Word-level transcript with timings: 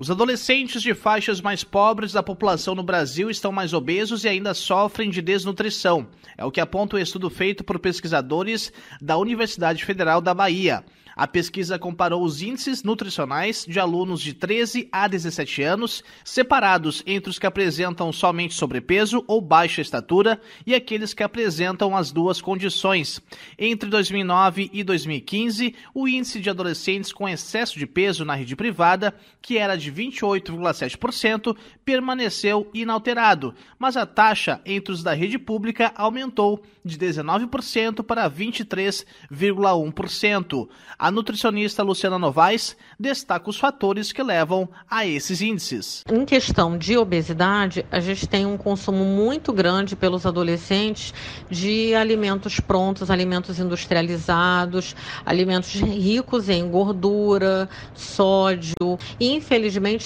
Os 0.00 0.10
adolescentes 0.10 0.80
de 0.80 0.94
faixas 0.94 1.42
mais 1.42 1.62
pobres 1.62 2.10
da 2.10 2.22
população 2.22 2.74
no 2.74 2.82
Brasil 2.82 3.28
estão 3.28 3.52
mais 3.52 3.74
obesos 3.74 4.24
e 4.24 4.28
ainda 4.30 4.54
sofrem 4.54 5.10
de 5.10 5.20
desnutrição. 5.20 6.08
É 6.38 6.44
o 6.44 6.50
que 6.50 6.58
aponta 6.58 6.96
o 6.96 6.98
um 6.98 7.02
estudo 7.02 7.28
feito 7.28 7.62
por 7.62 7.78
pesquisadores 7.78 8.72
da 8.98 9.18
Universidade 9.18 9.84
Federal 9.84 10.22
da 10.22 10.32
Bahia. 10.32 10.82
A 11.20 11.26
pesquisa 11.26 11.78
comparou 11.78 12.24
os 12.24 12.40
índices 12.40 12.82
nutricionais 12.82 13.66
de 13.68 13.78
alunos 13.78 14.22
de 14.22 14.32
13 14.32 14.88
a 14.90 15.06
17 15.06 15.62
anos, 15.62 16.02
separados 16.24 17.02
entre 17.06 17.28
os 17.28 17.38
que 17.38 17.46
apresentam 17.46 18.10
somente 18.10 18.54
sobrepeso 18.54 19.22
ou 19.26 19.38
baixa 19.38 19.82
estatura 19.82 20.40
e 20.66 20.74
aqueles 20.74 21.12
que 21.12 21.22
apresentam 21.22 21.94
as 21.94 22.10
duas 22.10 22.40
condições. 22.40 23.20
Entre 23.58 23.90
2009 23.90 24.70
e 24.72 24.82
2015, 24.82 25.74
o 25.92 26.08
índice 26.08 26.40
de 26.40 26.48
adolescentes 26.48 27.12
com 27.12 27.28
excesso 27.28 27.78
de 27.78 27.86
peso 27.86 28.24
na 28.24 28.34
rede 28.34 28.56
privada, 28.56 29.14
que 29.42 29.58
era 29.58 29.76
de 29.76 29.89
28,7%, 29.90 31.56
permaneceu 31.84 32.70
inalterado, 32.72 33.52
mas 33.78 33.96
a 33.96 34.06
taxa 34.06 34.60
entre 34.64 34.92
os 34.92 35.02
da 35.02 35.12
rede 35.12 35.36
pública 35.38 35.92
aumentou 35.96 36.62
de 36.84 36.96
19% 36.98 38.02
para 38.02 38.30
23,1%. 38.30 40.68
A 40.98 41.10
nutricionista 41.10 41.82
Luciana 41.82 42.18
Novaes 42.18 42.76
destaca 42.98 43.50
os 43.50 43.58
fatores 43.58 44.12
que 44.12 44.22
levam 44.22 44.68
a 44.88 45.04
esses 45.06 45.42
índices. 45.42 46.04
Em 46.10 46.24
questão 46.24 46.78
de 46.78 46.96
obesidade, 46.96 47.84
a 47.90 48.00
gente 48.00 48.26
tem 48.28 48.46
um 48.46 48.56
consumo 48.56 49.04
muito 49.04 49.52
grande 49.52 49.96
pelos 49.96 50.24
adolescentes 50.26 51.12
de 51.50 51.92
alimentos 51.94 52.60
prontos, 52.60 53.10
alimentos 53.10 53.58
industrializados, 53.58 54.94
alimentos 55.24 55.74
ricos 55.74 56.48
em 56.48 56.68
gordura, 56.68 57.68
sódio. 57.94 58.98
E, 59.18 59.40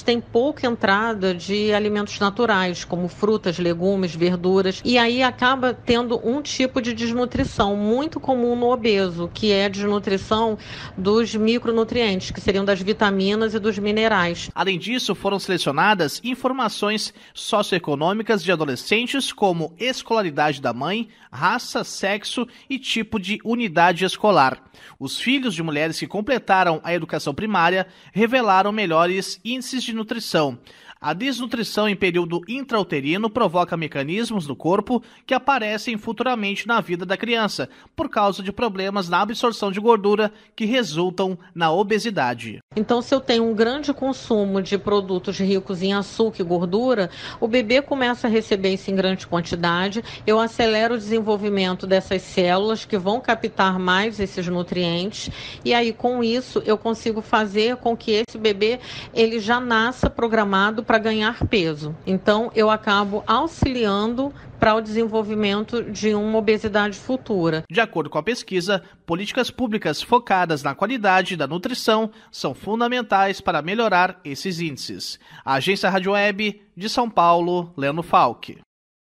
tem 0.02 0.20
pouca 0.20 0.66
entrada 0.66 1.34
de 1.34 1.72
alimentos 1.72 2.18
naturais, 2.18 2.84
como 2.84 3.08
frutas, 3.08 3.58
legumes, 3.58 4.14
verduras. 4.14 4.80
E 4.84 4.96
aí 4.96 5.22
acaba 5.22 5.74
tendo 5.74 6.20
um 6.26 6.40
tipo 6.40 6.80
de 6.80 6.92
desnutrição 6.92 7.76
muito 7.76 8.20
comum 8.20 8.54
no 8.54 8.70
obeso, 8.70 9.30
que 9.32 9.52
é 9.52 9.66
a 9.66 9.68
desnutrição 9.68 10.56
dos 10.96 11.34
micronutrientes, 11.34 12.30
que 12.30 12.40
seriam 12.40 12.64
das 12.64 12.80
vitaminas 12.80 13.54
e 13.54 13.58
dos 13.58 13.78
minerais. 13.78 14.50
Além 14.54 14.78
disso, 14.78 15.14
foram 15.14 15.38
selecionadas 15.38 16.20
informações 16.22 17.12
socioeconômicas 17.32 18.42
de 18.42 18.52
adolescentes, 18.52 19.32
como 19.32 19.74
escolaridade 19.78 20.60
da 20.60 20.72
mãe, 20.72 21.08
raça, 21.32 21.82
sexo 21.82 22.46
e 22.70 22.78
tipo 22.78 23.18
de 23.18 23.40
unidade 23.44 24.04
escolar. 24.04 24.62
Os 24.98 25.18
filhos 25.18 25.54
de 25.54 25.62
mulheres 25.62 25.98
que 25.98 26.06
completaram 26.06 26.80
a 26.84 26.94
educação 26.94 27.34
primária 27.34 27.86
revelaram 28.12 28.72
melhores 28.72 29.40
índices 29.44 29.53
de 29.60 29.94
nutrição. 29.94 30.58
A 31.04 31.12
desnutrição 31.12 31.86
em 31.86 31.94
período 31.94 32.40
intrauterino 32.48 33.28
provoca 33.28 33.76
mecanismos 33.76 34.46
no 34.46 34.56
corpo 34.56 35.02
que 35.26 35.34
aparecem 35.34 35.98
futuramente 35.98 36.66
na 36.66 36.80
vida 36.80 37.04
da 37.04 37.14
criança, 37.14 37.68
por 37.94 38.08
causa 38.08 38.42
de 38.42 38.50
problemas 38.50 39.06
na 39.06 39.20
absorção 39.20 39.70
de 39.70 39.78
gordura 39.78 40.32
que 40.56 40.64
resultam 40.64 41.38
na 41.54 41.70
obesidade. 41.70 42.58
Então, 42.74 43.02
se 43.02 43.14
eu 43.14 43.20
tenho 43.20 43.44
um 43.44 43.54
grande 43.54 43.92
consumo 43.92 44.62
de 44.62 44.78
produtos 44.78 45.38
ricos 45.38 45.82
em 45.82 45.92
açúcar 45.92 46.40
e 46.40 46.44
gordura, 46.44 47.10
o 47.38 47.46
bebê 47.46 47.82
começa 47.82 48.26
a 48.26 48.30
receber 48.30 48.72
isso 48.72 48.90
em 48.90 48.96
grande 48.96 49.26
quantidade, 49.26 50.02
eu 50.26 50.40
acelero 50.40 50.94
o 50.94 50.98
desenvolvimento 50.98 51.86
dessas 51.86 52.22
células 52.22 52.86
que 52.86 52.96
vão 52.96 53.20
captar 53.20 53.78
mais 53.78 54.18
esses 54.18 54.46
nutrientes, 54.48 55.30
e 55.62 55.74
aí 55.74 55.92
com 55.92 56.24
isso 56.24 56.62
eu 56.64 56.78
consigo 56.78 57.20
fazer 57.20 57.76
com 57.76 57.94
que 57.94 58.24
esse 58.26 58.38
bebê 58.38 58.80
ele 59.12 59.38
já 59.44 59.60
nasça 59.60 60.08
programado 60.08 60.82
para 60.82 60.98
ganhar 60.98 61.46
peso. 61.46 61.94
Então, 62.06 62.50
eu 62.54 62.70
acabo 62.70 63.22
auxiliando 63.26 64.32
para 64.58 64.74
o 64.74 64.80
desenvolvimento 64.80 65.82
de 65.82 66.14
uma 66.14 66.38
obesidade 66.38 66.98
futura. 66.98 67.62
De 67.70 67.80
acordo 67.80 68.08
com 68.08 68.16
a 68.16 68.22
pesquisa, 68.22 68.82
políticas 69.04 69.50
públicas 69.50 70.00
focadas 70.00 70.62
na 70.62 70.74
qualidade 70.74 71.36
da 71.36 71.46
nutrição 71.46 72.10
são 72.32 72.54
fundamentais 72.54 73.42
para 73.42 73.60
melhorar 73.60 74.18
esses 74.24 74.60
índices. 74.60 75.18
A 75.44 75.54
Agência 75.54 75.90
Rádio 75.90 76.12
Web 76.12 76.62
de 76.74 76.88
São 76.88 77.10
Paulo, 77.10 77.72
Leno 77.76 78.02
Falck. 78.02 78.58